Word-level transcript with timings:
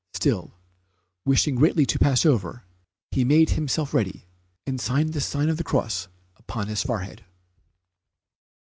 Still, 0.15 0.55
wishing 1.25 1.53
greatly 1.53 1.85
to 1.85 1.99
pass 1.99 2.25
over, 2.25 2.63
he 3.11 3.23
made 3.23 3.51
himself 3.51 3.93
ready, 3.93 4.25
and 4.65 4.81
signed 4.81 5.13
the 5.13 5.21
sign 5.21 5.47
of 5.47 5.57
the 5.57 5.63
cross 5.63 6.07
upon 6.37 6.65
his 6.65 6.81
forehead. 6.81 7.23